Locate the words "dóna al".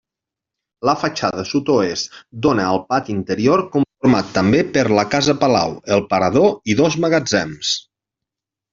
2.47-2.81